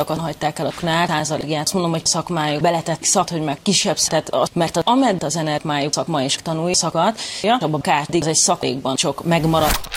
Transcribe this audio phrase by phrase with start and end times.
[0.00, 1.72] sokan hagyták el a knár százalékját.
[1.72, 6.22] Mondom, hogy szakmájuk beletett szak, hogy meg kisebb, tehát mert az, amedd az energiájuk szakma
[6.22, 9.88] és tanulói szakat, ja, abban kárt, az egy szakvékban csak megmaradt.